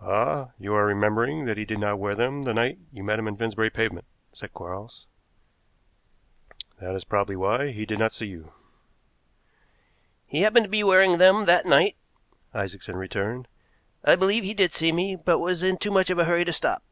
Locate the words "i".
14.04-14.14